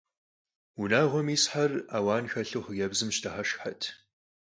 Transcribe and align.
Унагъуэм 0.81 1.27
исхэр 1.35 1.71
ауан 1.95 2.25
хэлъу 2.31 2.61
хъыджэбзым 2.65 3.09
щыдыхьэшххэрт. 3.15 3.81